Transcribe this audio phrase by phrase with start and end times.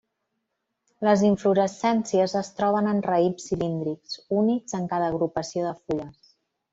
[1.07, 6.33] Les inflorescències es troben en raïms cilíndrics, únics en cada agrupació de fulles.